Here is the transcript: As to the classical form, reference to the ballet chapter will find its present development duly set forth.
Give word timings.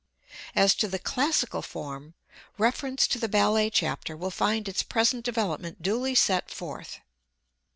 As 0.55 0.73
to 0.77 0.87
the 0.87 0.97
classical 0.97 1.61
form, 1.61 2.15
reference 2.57 3.05
to 3.07 3.19
the 3.19 3.29
ballet 3.29 3.69
chapter 3.69 4.17
will 4.17 4.31
find 4.31 4.67
its 4.67 4.81
present 4.81 5.23
development 5.23 5.83
duly 5.83 6.15
set 6.15 6.49
forth. 6.49 7.01